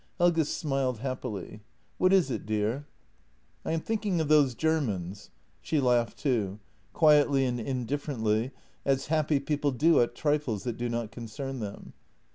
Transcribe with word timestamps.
Helge 0.17 0.47
smiled 0.47 0.97
happily." 1.01 1.59
What 1.99 2.11
is 2.11 2.31
it, 2.31 2.47
dear?" 2.47 2.69
io6 2.73 2.73
JENNY" 2.73 2.85
I 3.65 3.71
am 3.73 3.79
thinking 3.81 4.19
of 4.19 4.29
those 4.29 4.55
Germans." 4.55 5.29
She 5.61 5.79
laughed 5.79 6.17
too— 6.17 6.57
quietly 6.93 7.45
and 7.45 7.59
indifferently, 7.59 8.49
as 8.83 9.05
happy 9.13 9.39
people 9.39 9.69
do 9.69 10.01
at 10.01 10.15
trifles 10.15 10.63
that 10.63 10.77
do 10.77 10.89
not 10.89 11.11
concern 11.11 11.59
them. 11.59 11.93